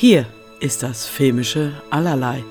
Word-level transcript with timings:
Hier 0.00 0.24
ist 0.60 0.82
das 0.82 1.04
filmische 1.04 1.74
Allerlei. 1.90 2.42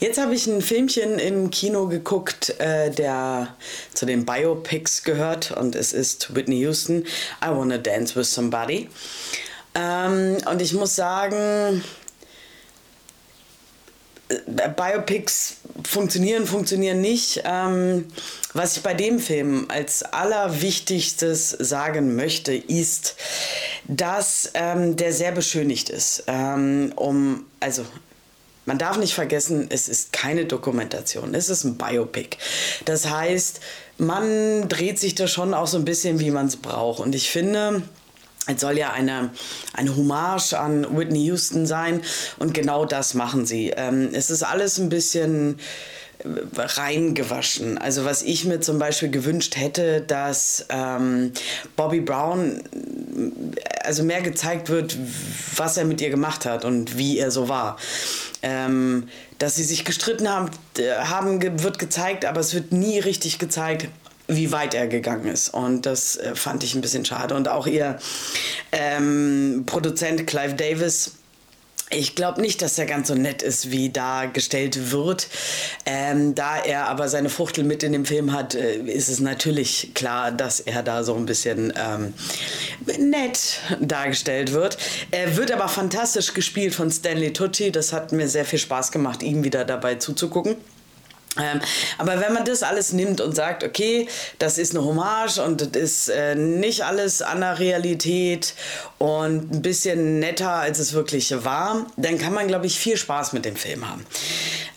Jetzt 0.00 0.18
habe 0.20 0.34
ich 0.34 0.48
ein 0.48 0.60
Filmchen 0.60 1.20
im 1.20 1.50
Kino 1.50 1.86
geguckt, 1.86 2.58
äh, 2.58 2.90
der 2.90 3.54
zu 3.92 4.06
den 4.06 4.26
Biopics 4.26 5.04
gehört 5.04 5.52
und 5.52 5.76
es 5.76 5.92
ist 5.92 6.34
Whitney 6.34 6.58
Houston, 6.62 7.04
I 7.40 7.50
Wanna 7.50 7.78
Dance 7.78 8.16
with 8.16 8.34
Somebody. 8.34 8.88
Ähm, 9.76 10.38
und 10.50 10.60
ich 10.60 10.72
muss 10.72 10.96
sagen, 10.96 11.84
äh, 14.30 14.68
Biopics 14.76 15.58
funktionieren, 15.88 16.44
funktionieren 16.44 17.00
nicht. 17.00 17.40
Ähm, 17.44 18.06
was 18.52 18.76
ich 18.76 18.82
bei 18.82 18.94
dem 18.94 19.20
Film 19.20 19.66
als 19.68 20.02
allerwichtigstes 20.02 21.50
sagen 21.50 22.16
möchte, 22.16 22.52
ist, 22.52 23.14
dass 23.86 24.50
ähm, 24.54 24.96
der 24.96 25.12
sehr 25.12 25.32
beschönigt 25.32 25.90
ist. 25.90 26.24
Ähm, 26.26 26.92
um, 26.96 27.44
also 27.60 27.84
man 28.66 28.78
darf 28.78 28.96
nicht 28.96 29.14
vergessen, 29.14 29.66
es 29.68 29.88
ist 29.88 30.12
keine 30.12 30.46
Dokumentation, 30.46 31.34
es 31.34 31.50
ist 31.50 31.64
ein 31.64 31.76
Biopic. 31.76 32.38
Das 32.86 33.10
heißt, 33.10 33.60
man 33.98 34.68
dreht 34.68 34.98
sich 34.98 35.14
da 35.14 35.26
schon 35.26 35.52
auch 35.54 35.66
so 35.66 35.76
ein 35.76 35.84
bisschen, 35.84 36.18
wie 36.18 36.30
man 36.30 36.46
es 36.46 36.56
braucht. 36.56 37.00
Und 37.00 37.14
ich 37.14 37.30
finde, 37.30 37.82
es 38.46 38.60
soll 38.60 38.78
ja 38.78 38.92
eine, 38.92 39.30
eine 39.74 39.96
Hommage 39.96 40.54
an 40.54 40.96
Whitney 40.96 41.24
Houston 41.26 41.66
sein 41.66 42.02
und 42.38 42.54
genau 42.54 42.84
das 42.84 43.14
machen 43.14 43.46
sie. 43.46 43.70
Ähm, 43.76 44.10
es 44.12 44.30
ist 44.30 44.42
alles 44.42 44.78
ein 44.78 44.88
bisschen 44.88 45.58
reingewaschen. 46.56 47.78
Also 47.78 48.04
was 48.04 48.22
ich 48.22 48.44
mir 48.44 48.60
zum 48.60 48.78
Beispiel 48.78 49.10
gewünscht 49.10 49.56
hätte, 49.56 50.00
dass 50.00 50.66
ähm, 50.70 51.32
Bobby 51.76 52.00
Brown 52.00 52.62
also 53.82 54.02
mehr 54.02 54.22
gezeigt 54.22 54.70
wird, 54.70 54.96
was 55.56 55.76
er 55.76 55.84
mit 55.84 56.00
ihr 56.00 56.10
gemacht 56.10 56.46
hat 56.46 56.64
und 56.64 56.96
wie 56.96 57.18
er 57.18 57.30
so 57.30 57.48
war. 57.48 57.76
Ähm, 58.42 59.08
dass 59.38 59.56
sie 59.56 59.64
sich 59.64 59.84
gestritten 59.84 60.28
haben, 60.28 60.50
haben, 60.98 61.42
wird 61.62 61.78
gezeigt, 61.78 62.24
aber 62.24 62.40
es 62.40 62.54
wird 62.54 62.72
nie 62.72 62.98
richtig 62.98 63.38
gezeigt, 63.38 63.88
wie 64.26 64.52
weit 64.52 64.74
er 64.74 64.86
gegangen 64.86 65.28
ist. 65.28 65.52
Und 65.52 65.86
das 65.86 66.16
äh, 66.16 66.34
fand 66.34 66.62
ich 66.64 66.74
ein 66.74 66.80
bisschen 66.80 67.04
schade. 67.04 67.34
Und 67.34 67.48
auch 67.48 67.66
ihr 67.66 67.98
ähm, 68.72 69.64
Produzent 69.66 70.26
Clive 70.26 70.54
Davis. 70.54 71.12
Ich 71.90 72.14
glaube 72.14 72.40
nicht, 72.40 72.62
dass 72.62 72.78
er 72.78 72.86
ganz 72.86 73.08
so 73.08 73.14
nett 73.14 73.42
ist, 73.42 73.70
wie 73.70 73.90
dargestellt 73.90 74.90
wird. 74.90 75.28
Ähm, 75.84 76.34
da 76.34 76.58
er 76.58 76.88
aber 76.88 77.08
seine 77.08 77.28
Fuchtel 77.28 77.62
mit 77.62 77.82
in 77.82 77.92
dem 77.92 78.06
Film 78.06 78.32
hat, 78.32 78.54
äh, 78.54 78.76
ist 78.76 79.08
es 79.08 79.20
natürlich 79.20 79.92
klar, 79.94 80.32
dass 80.32 80.60
er 80.60 80.82
da 80.82 81.04
so 81.04 81.14
ein 81.14 81.26
bisschen 81.26 81.72
ähm, 81.76 82.14
nett 82.98 83.60
dargestellt 83.80 84.52
wird. 84.52 84.78
Er 85.10 85.36
wird 85.36 85.52
aber 85.52 85.68
fantastisch 85.68 86.32
gespielt 86.32 86.74
von 86.74 86.90
Stanley 86.90 87.32
Tucci. 87.32 87.70
Das 87.70 87.92
hat 87.92 88.12
mir 88.12 88.28
sehr 88.28 88.46
viel 88.46 88.58
Spaß 88.58 88.90
gemacht, 88.90 89.22
ihm 89.22 89.44
wieder 89.44 89.64
dabei 89.64 89.96
zuzugucken. 89.96 90.56
Ähm, 91.40 91.60
aber 91.98 92.20
wenn 92.20 92.32
man 92.32 92.44
das 92.44 92.62
alles 92.62 92.92
nimmt 92.92 93.20
und 93.20 93.34
sagt, 93.34 93.64
okay, 93.64 94.08
das 94.38 94.58
ist 94.58 94.74
eine 94.74 94.84
Hommage 94.84 95.38
und 95.38 95.74
das 95.74 95.82
ist 95.82 96.08
äh, 96.08 96.34
nicht 96.34 96.84
alles 96.84 97.22
an 97.22 97.40
der 97.40 97.58
Realität 97.58 98.54
und 98.98 99.52
ein 99.52 99.62
bisschen 99.62 100.20
netter, 100.20 100.50
als 100.50 100.78
es 100.78 100.92
wirklich 100.92 101.32
war, 101.44 101.86
dann 101.96 102.18
kann 102.18 102.32
man, 102.32 102.46
glaube 102.46 102.66
ich, 102.66 102.78
viel 102.78 102.96
Spaß 102.96 103.32
mit 103.32 103.44
dem 103.44 103.56
Film 103.56 103.88
haben. 103.88 104.06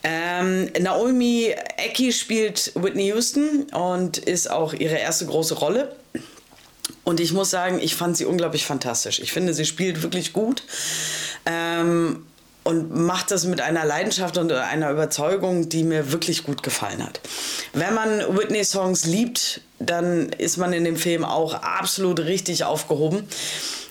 Ähm, 0.03 0.71
Naomi 0.79 1.53
Ecki 1.77 2.11
spielt 2.11 2.71
Whitney 2.75 3.07
Houston 3.07 3.63
und 3.73 4.17
ist 4.17 4.49
auch 4.49 4.73
ihre 4.73 4.97
erste 4.97 5.25
große 5.25 5.55
Rolle. 5.55 5.95
Und 7.03 7.19
ich 7.19 7.33
muss 7.33 7.49
sagen, 7.49 7.79
ich 7.79 7.95
fand 7.95 8.17
sie 8.17 8.25
unglaublich 8.25 8.65
fantastisch. 8.65 9.19
Ich 9.19 9.31
finde, 9.31 9.53
sie 9.53 9.65
spielt 9.65 10.01
wirklich 10.01 10.33
gut. 10.33 10.63
Ähm, 11.45 12.25
und 12.67 12.93
macht 12.93 13.31
das 13.31 13.45
mit 13.45 13.61
einer 13.61 13.85
Leidenschaft 13.85 14.37
und 14.37 14.51
einer 14.51 14.91
Überzeugung, 14.91 15.69
die 15.69 15.85
mir 15.85 16.11
wirklich 16.11 16.43
gut 16.43 16.63
gefallen 16.63 17.01
hat. 17.01 17.21
Wenn 17.71 17.93
man 17.93 18.37
Whitney-Songs 18.37 19.05
liebt, 19.05 19.61
dann 19.79 20.27
ist 20.33 20.57
man 20.57 20.73
in 20.73 20.83
dem 20.83 20.97
Film 20.97 21.23
auch 21.23 21.53
absolut 21.53 22.19
richtig 22.19 22.65
aufgehoben 22.65 23.23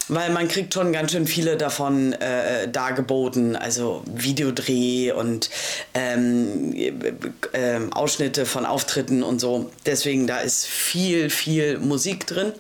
weil 0.09 0.31
man 0.31 0.47
kriegt 0.47 0.73
schon 0.73 0.93
ganz 0.93 1.11
schön 1.11 1.27
viele 1.27 1.57
davon 1.57 2.13
äh, 2.13 2.69
dargeboten, 2.69 3.57
also 3.57 4.05
Videodreh 4.07 5.11
und 5.11 5.51
ähm, 5.95 6.73
äh, 6.75 7.81
Ausschnitte 7.91 8.47
von 8.47 8.67
Auftritten 8.67 9.25
und 9.25 9.41
so. 9.41 9.69
Deswegen 9.85 10.29
da 10.29 10.39
ist 10.39 10.65
viel, 10.65 11.29
viel 11.29 11.79
Musik 11.79 12.29
drin. 12.29 12.53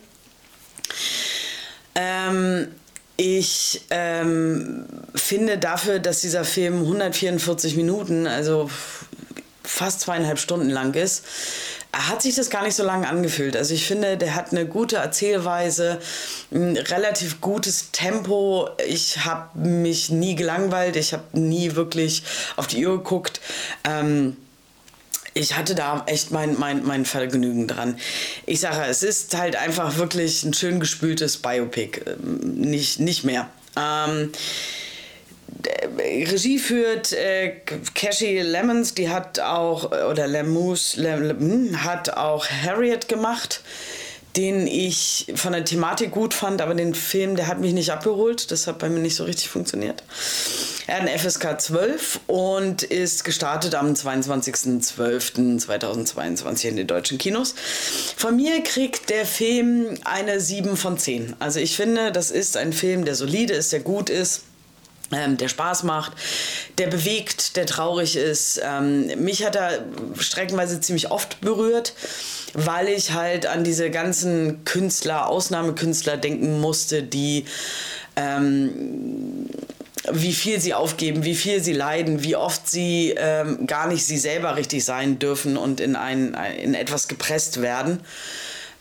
Ähm, 1.94 2.66
ich 3.16 3.82
ähm, 3.90 4.86
finde 5.14 5.58
dafür, 5.58 5.98
dass 5.98 6.20
dieser 6.20 6.44
Film 6.44 6.82
144 6.82 7.76
Minuten, 7.76 8.26
also 8.26 8.70
fast 9.62 10.00
zweieinhalb 10.00 10.38
Stunden 10.38 10.70
lang 10.70 10.94
ist, 10.94 11.24
hat 11.92 12.20
sich 12.20 12.34
das 12.34 12.50
gar 12.50 12.62
nicht 12.62 12.74
so 12.74 12.84
lange 12.84 13.08
angefühlt. 13.08 13.56
Also 13.56 13.72
ich 13.72 13.86
finde, 13.86 14.18
der 14.18 14.34
hat 14.34 14.52
eine 14.52 14.66
gute 14.66 14.96
Erzählweise, 14.96 15.98
ein 16.52 16.76
relativ 16.76 17.40
gutes 17.40 17.90
Tempo. 17.90 18.68
Ich 18.86 19.24
habe 19.24 19.58
mich 19.58 20.10
nie 20.10 20.34
gelangweilt, 20.34 20.96
ich 20.96 21.12
habe 21.14 21.24
nie 21.32 21.74
wirklich 21.74 22.22
auf 22.56 22.66
die 22.66 22.86
Uhr 22.86 22.98
geguckt. 22.98 23.40
Ähm, 23.84 24.36
ich 25.36 25.54
hatte 25.56 25.74
da 25.74 26.02
echt 26.06 26.30
mein, 26.30 26.58
mein, 26.58 26.84
mein 26.84 27.04
Vergnügen 27.04 27.68
dran. 27.68 27.98
Ich 28.46 28.60
sage, 28.60 28.86
es 28.88 29.02
ist 29.02 29.36
halt 29.36 29.56
einfach 29.56 29.96
wirklich 29.98 30.42
ein 30.44 30.54
schön 30.54 30.80
gespültes 30.80 31.36
Biopic. 31.36 32.00
Ähm, 32.06 32.54
nicht, 32.54 33.00
nicht 33.00 33.24
mehr. 33.24 33.48
Ähm, 33.76 34.32
Regie 35.98 36.58
führt 36.58 37.12
äh, 37.12 37.60
Cashy 37.94 38.40
Lemons, 38.40 38.94
die 38.94 39.10
hat 39.10 39.38
auch, 39.38 39.92
oder 39.92 40.26
Lemous, 40.26 40.96
Lem, 40.96 41.84
hat 41.84 42.16
auch 42.16 42.46
Harriet 42.48 43.08
gemacht 43.08 43.62
den 44.36 44.66
ich 44.66 45.26
von 45.34 45.52
der 45.52 45.64
Thematik 45.64 46.10
gut 46.10 46.34
fand, 46.34 46.60
aber 46.60 46.74
den 46.74 46.94
Film, 46.94 47.36
der 47.36 47.46
hat 47.46 47.60
mich 47.60 47.72
nicht 47.72 47.90
abgeholt. 47.90 48.50
Das 48.50 48.66
hat 48.66 48.78
bei 48.78 48.90
mir 48.90 49.00
nicht 49.00 49.16
so 49.16 49.24
richtig 49.24 49.48
funktioniert. 49.48 50.02
Er 50.86 51.00
hat 51.00 51.08
ein 51.08 51.18
FSK 51.18 51.58
12 51.60 52.20
und 52.26 52.82
ist 52.84 53.24
gestartet 53.24 53.74
am 53.74 53.94
22.12.2022 53.94 56.68
in 56.68 56.76
den 56.76 56.86
deutschen 56.86 57.16
Kinos. 57.18 57.56
Von 58.16 58.36
mir 58.36 58.62
kriegt 58.62 59.10
der 59.10 59.26
Film 59.26 59.98
eine 60.04 60.40
7 60.40 60.76
von 60.76 60.96
10. 60.96 61.34
Also 61.38 61.58
ich 61.58 61.74
finde, 61.74 62.12
das 62.12 62.30
ist 62.30 62.56
ein 62.56 62.72
Film, 62.72 63.04
der 63.04 63.16
solide 63.16 63.54
ist, 63.54 63.72
der 63.72 63.80
gut 63.80 64.10
ist 64.10 64.42
ähm, 65.12 65.36
der 65.36 65.48
Spaß 65.48 65.84
macht, 65.84 66.12
der 66.78 66.88
bewegt, 66.88 67.56
der 67.56 67.66
traurig 67.66 68.16
ist. 68.16 68.60
Ähm, 68.62 69.06
mich 69.22 69.44
hat 69.44 69.56
er 69.56 69.84
streckenweise 70.18 70.80
ziemlich 70.80 71.10
oft 71.10 71.40
berührt, 71.40 71.94
weil 72.54 72.88
ich 72.88 73.12
halt 73.12 73.46
an 73.46 73.64
diese 73.64 73.90
ganzen 73.90 74.64
Künstler, 74.64 75.28
Ausnahmekünstler 75.28 76.16
denken 76.16 76.60
musste, 76.60 77.02
die 77.02 77.44
ähm, 78.16 79.48
wie 80.12 80.32
viel 80.32 80.60
sie 80.60 80.74
aufgeben, 80.74 81.24
wie 81.24 81.34
viel 81.34 81.62
sie 81.62 81.72
leiden, 81.72 82.22
wie 82.22 82.36
oft 82.36 82.68
sie 82.68 83.14
ähm, 83.16 83.66
gar 83.66 83.88
nicht 83.88 84.04
sie 84.04 84.18
selber 84.18 84.56
richtig 84.56 84.84
sein 84.84 85.18
dürfen 85.18 85.56
und 85.56 85.80
in, 85.80 85.96
ein, 85.96 86.34
in 86.34 86.74
etwas 86.74 87.08
gepresst 87.08 87.60
werden 87.60 88.00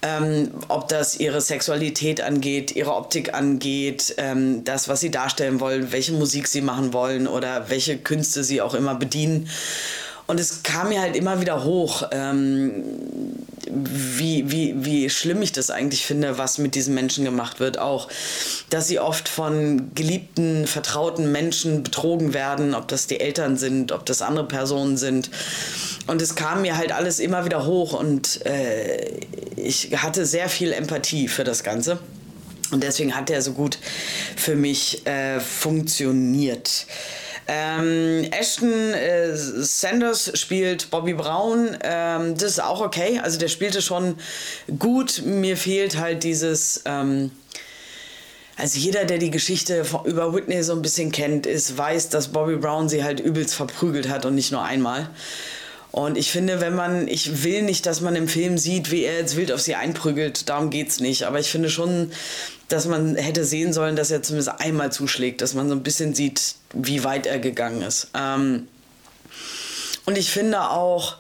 ähm, 0.02 0.52
ob 0.68 0.88
das 0.88 1.20
ihre 1.20 1.42
Sexualität 1.42 2.22
angeht, 2.22 2.76
ihre 2.76 2.94
Optik 2.94 3.34
angeht, 3.34 4.16
ähm, 4.18 4.64
das, 4.64 4.88
was 4.88 5.00
sie 5.00 5.12
darstellen 5.12 5.60
wollen, 5.60 5.92
welche 5.92 6.14
Musik 6.14 6.48
sie 6.48 6.62
machen 6.62 6.94
wollen 6.94 7.28
oder 7.28 7.70
welche 7.70 7.98
Künste 7.98 8.44
sie 8.44 8.62
auch 8.62 8.74
immer 8.74 8.96
bedienen. 8.96 9.50
Und 10.28 10.40
es 10.40 10.64
kam 10.64 10.90
mir 10.90 11.02
halt 11.02 11.16
immer 11.16 11.40
wieder 11.42 11.64
hoch, 11.64 12.04
ähm, 12.12 12.84
wie, 13.72 14.52
wie, 14.52 14.74
wie 14.86 15.10
schlimm 15.10 15.42
ich 15.42 15.52
das 15.52 15.70
eigentlich 15.70 16.06
finde, 16.06 16.38
was 16.38 16.58
mit 16.58 16.76
diesen 16.76 16.94
Menschen 16.94 17.26
gemacht 17.26 17.60
wird. 17.60 17.78
Auch, 17.78 18.08
dass 18.70 18.88
sie 18.88 19.00
oft 19.00 19.28
von 19.30 19.92
geliebten, 19.96 20.68
vertrauten 20.68 21.32
Menschen 21.32 21.84
betrogen 21.84 22.34
werden, 22.34 22.76
ob 22.76 22.88
das 22.88 23.08
die 23.08 23.20
Eltern 23.20 23.58
sind, 23.58 23.92
ob 23.92 24.06
das 24.06 24.22
andere 24.22 24.48
Personen 24.48 24.98
sind. 24.98 25.30
Und 26.08 26.22
es 26.22 26.36
kam 26.36 26.62
mir 26.62 26.78
halt 26.78 26.92
alles 26.92 27.20
immer 27.20 27.46
wieder 27.46 27.66
hoch 27.66 27.94
und 27.94 28.46
äh, 28.46 29.20
ich 29.56 29.92
hatte 29.98 30.26
sehr 30.26 30.50
viel 30.50 30.72
Empathie 30.72 31.28
für 31.28 31.44
das 31.44 31.64
Ganze. 31.64 32.00
Und 32.72 32.84
deswegen 32.84 33.16
hat 33.16 33.30
er 33.30 33.42
so 33.42 33.54
gut 33.54 33.78
für 34.36 34.56
mich 34.56 35.06
äh, 35.06 35.40
funktioniert. 35.40 36.88
Ähm, 37.48 38.28
Ashton 38.32 38.94
äh, 38.94 39.36
Sanders 39.36 40.32
spielt 40.34 40.90
Bobby 40.90 41.14
Brown. 41.14 41.78
Ähm, 41.82 42.34
das 42.34 42.44
ist 42.44 42.64
auch 42.64 42.82
okay. 42.82 43.20
Also 43.22 43.38
der 43.38 43.50
spielte 43.50 43.82
schon 43.82 44.16
gut. 44.80 45.22
Mir 45.24 45.58
fehlt 45.58 45.98
halt 45.98 46.24
dieses. 46.24 46.82
Ähm, 46.86 47.32
also 48.58 48.80
jeder, 48.80 49.04
der 49.04 49.18
die 49.18 49.32
Geschichte 49.32 49.86
über 50.06 50.34
Whitney 50.34 50.64
so 50.64 50.72
ein 50.72 50.82
bisschen 50.82 51.12
kennt, 51.12 51.46
ist, 51.46 51.78
weiß, 51.78 52.08
dass 52.10 52.30
Bobby 52.30 52.56
Brown 52.56 52.88
sie 52.88 53.04
halt 53.04 53.20
übelst 53.20 53.54
verprügelt 53.54 54.08
hat 54.08 54.26
und 54.26 54.34
nicht 54.34 54.52
nur 54.52 54.64
einmal. 54.64 55.10
Und 55.96 56.18
ich 56.18 56.30
finde, 56.30 56.60
wenn 56.60 56.76
man, 56.76 57.08
ich 57.08 57.46
will 57.46 57.62
nicht, 57.62 57.86
dass 57.86 58.02
man 58.02 58.18
im 58.18 58.28
Film 58.28 58.58
sieht, 58.58 58.92
wie 58.92 59.04
er 59.06 59.18
jetzt 59.18 59.38
wild 59.38 59.50
auf 59.54 59.62
sie 59.62 59.76
einprügelt, 59.76 60.50
darum 60.50 60.70
geht's 60.70 61.00
nicht. 61.00 61.24
Aber 61.24 61.40
ich 61.40 61.50
finde 61.50 61.70
schon, 61.70 62.12
dass 62.68 62.86
man 62.86 63.16
hätte 63.16 63.46
sehen 63.46 63.72
sollen, 63.72 63.96
dass 63.96 64.12
er 64.12 64.22
zumindest 64.22 64.60
einmal 64.60 64.92
zuschlägt, 64.92 65.40
dass 65.40 65.54
man 65.54 65.70
so 65.70 65.74
ein 65.74 65.84
bisschen 65.84 66.14
sieht, 66.14 66.56
wie 66.74 67.06
weit 67.06 67.28
er 67.28 67.40
gegangen 67.40 67.82
ist. 67.82 68.10
Ähm 68.14 68.68
und 70.06 70.18
ich 70.18 70.32
finde 70.32 70.70
auch, 70.70 71.16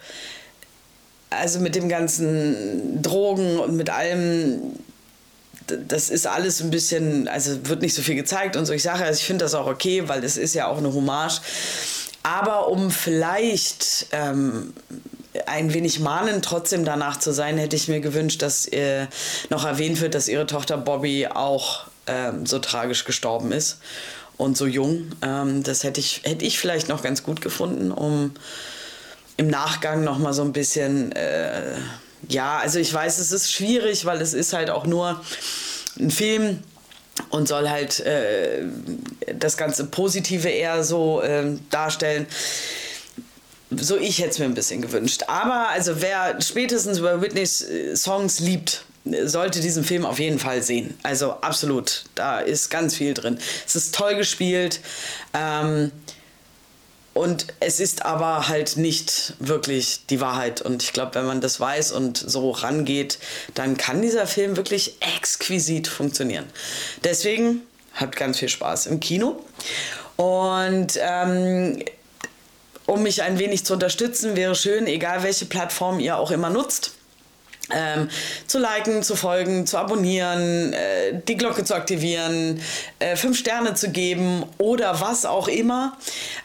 also 1.30 1.62
mit 1.62 1.75
dem 1.75 1.88
ganzen 1.88 3.01
Drogen 3.01 3.60
und 3.60 3.77
mit 3.77 3.89
allem, 3.89 4.60
das 5.88 6.10
ist 6.10 6.27
alles 6.27 6.60
ein 6.60 6.69
bisschen, 6.69 7.30
also 7.30 7.69
wird 7.69 7.81
nicht 7.81 7.95
so 7.95 8.01
viel 8.01 8.16
gezeigt 8.16 8.57
und 8.57 8.66
so. 8.66 8.74
Ich 8.74 8.83
sage, 8.83 9.06
also 9.06 9.18
ich 9.18 9.25
finde 9.25 9.45
das 9.45 9.54
auch 9.54 9.68
okay, 9.68 10.10
weil 10.10 10.22
es 10.25 10.36
ist 10.36 10.54
ja 10.54 10.68
auch 10.68 10.80
eine 10.80 10.94
Hommage. 10.94 11.39
Aber 12.25 12.69
um 12.69 12.89
vielleicht 12.89 14.07
ähm, 14.12 14.74
ein 15.45 15.75
wenig 15.75 16.00
mahnend 16.00 16.44
trotzdem 16.44 16.83
danach 16.83 17.19
zu 17.19 17.31
sein, 17.31 17.60
hätte 17.60 17.75
ich 17.75 17.88
mir 17.88 18.00
gewünscht, 18.00 18.42
dass 18.42 18.66
äh, 18.66 19.06
noch 19.51 19.63
erwähnt 19.63 20.01
wird, 20.01 20.16
dass 20.16 20.27
ihre 20.27 20.48
Tochter 20.48 20.75
Bobby 20.75 21.27
auch 21.27 21.86
ähm, 22.07 22.48
so 22.48 22.57
tragisch 22.57 23.06
gestorben 23.06 23.51
ist 23.51 23.77
und 24.38 24.57
so 24.57 24.66
jung. 24.66 25.12
Ähm, 25.22 25.62
das 25.62 25.83
hätte 25.83 26.00
ich, 26.00 26.22
hätte 26.24 26.45
ich 26.45 26.57
vielleicht 26.57 26.89
noch 26.89 27.04
ganz 27.04 27.22
gut 27.22 27.42
gefunden, 27.42 27.92
um 27.92 28.31
im 29.38 29.45
Nachgang 29.45 30.04
noch 30.04 30.18
mal 30.18 30.33
so 30.33 30.42
ein 30.42 30.51
bisschen, 30.51 31.12
äh, 31.12 31.75
ja, 32.27 32.57
also 32.57 32.80
ich 32.80 32.92
weiß, 32.92 33.19
es 33.19 33.31
ist 33.31 33.54
schwierig, 33.54 34.06
weil 34.06 34.19
es 34.19 34.33
ist 34.33 34.51
halt 34.51 34.72
auch 34.72 34.88
nur 34.88 35.22
ein 36.00 36.10
Film 36.10 36.63
und 37.30 37.48
soll 37.48 37.70
halt 37.70 38.00
äh, 38.02 38.64
das 39.38 39.58
ganze 39.58 39.86
Positive 39.86 40.50
eher 40.50 40.84
so 40.84 41.22
äh, 41.22 41.58
darstellen. 41.70 42.28
So 43.72 43.98
ich 43.98 44.20
hätte 44.20 44.30
es 44.30 44.40
mir 44.40 44.46
ein 44.46 44.54
bisschen 44.54 44.82
gewünscht. 44.82 45.24
Aber 45.28 45.70
also 45.70 46.02
wer 46.02 46.42
spätestens 46.42 47.00
über 47.00 47.22
Whitneys 47.22 47.62
äh, 47.62 47.96
Songs 47.96 48.40
liebt, 48.40 48.86
sollte 49.24 49.60
diesen 49.60 49.84
Film 49.84 50.06
auf 50.06 50.20
jeden 50.20 50.40
Fall 50.40 50.64
sehen. 50.64 50.98
Also 51.04 51.32
absolut, 51.42 52.06
da 52.16 52.40
ist 52.40 52.70
ganz 52.70 52.96
viel 52.96 53.14
drin. 53.14 53.38
Es 53.66 53.76
ist 53.76 53.94
toll 53.94 54.16
gespielt. 54.16 54.80
Ähm, 55.34 55.92
und 57.16 57.48
es 57.62 57.80
ist 57.80 58.06
aber 58.06 58.50
halt 58.50 58.76
nicht 58.76 59.36
wirklich 59.40 60.02
die 60.10 60.20
Wahrheit. 60.20 60.62
Und 60.62 60.84
ich 60.84 60.92
glaube, 60.92 61.16
wenn 61.16 61.26
man 61.26 61.40
das 61.40 61.62
weiß 61.62 61.94
und 61.94 62.18
so 62.18 62.52
rangeht, 62.52 63.20
dann 63.54 63.78
kann 63.78 64.02
dieser 64.02 64.28
Film 64.28 64.58
wirklich 64.58 64.98
exquisit 65.00 65.88
funktionieren. 65.88 66.46
Deswegen 67.06 67.62
habt 67.94 68.18
ganz 68.18 68.40
viel 68.40 68.50
Spaß 68.50 68.88
im 68.88 69.00
Kino. 69.00 69.42
Und 70.18 71.00
ähm, 71.00 71.82
um 72.86 73.02
mich 73.02 73.22
ein 73.22 73.40
wenig 73.40 73.66
zu 73.66 73.76
unterstützen, 73.76 74.36
wäre 74.36 74.54
schön, 74.54 74.86
egal 74.86 75.24
welche 75.24 75.46
Plattform 75.46 76.02
ihr 76.02 76.18
auch 76.18 76.32
immer 76.32 76.50
nutzt 76.50 76.95
ähm, 77.72 78.10
zu 78.48 78.60
liken, 78.60 79.04
zu 79.04 79.16
folgen, 79.16 79.66
zu 79.66 79.78
abonnieren, 79.78 80.74
äh, 80.74 81.22
die 81.28 81.36
Glocke 81.36 81.64
zu 81.64 81.74
aktivieren, 81.76 82.62
äh, 83.00 83.16
fünf 83.16 83.38
Sterne 83.38 83.74
zu 83.74 83.90
geben 83.90 84.44
oder 84.58 85.02
was 85.02 85.26
auch 85.26 85.48
immer. 85.48 85.98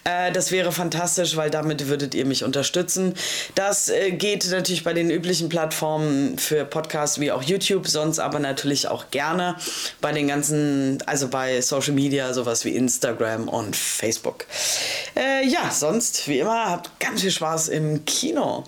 Äh, 0.04 0.32
das 0.32 0.50
wäre 0.50 0.72
fantastisch, 0.72 1.36
weil 1.36 1.50
damit 1.50 1.88
würdet 1.88 2.14
ihr 2.14 2.24
mich 2.24 2.44
unterstützen. 2.44 3.14
Das 3.54 3.88
äh, 3.88 4.12
geht 4.12 4.48
natürlich 4.50 4.84
bei 4.84 4.94
den 4.94 5.10
üblichen 5.10 5.48
Plattformen 5.48 6.38
für 6.38 6.64
Podcasts 6.64 7.20
wie 7.20 7.32
auch 7.32 7.42
YouTube, 7.42 7.86
sonst 7.86 8.18
aber 8.18 8.38
natürlich 8.38 8.88
auch 8.88 9.10
gerne 9.10 9.56
bei 10.00 10.12
den 10.12 10.28
ganzen, 10.28 11.02
also 11.06 11.28
bei 11.28 11.60
Social 11.60 11.92
Media, 11.92 12.32
sowas 12.32 12.64
wie 12.64 12.74
Instagram 12.74 13.48
und 13.48 13.76
Facebook. 13.76 14.46
Äh, 15.16 15.46
ja, 15.46 15.70
sonst 15.70 16.28
wie 16.28 16.38
immer, 16.38 16.70
habt 16.70 16.98
ganz 16.98 17.20
viel 17.20 17.30
Spaß 17.30 17.68
im 17.68 18.04
Kino. 18.04 18.64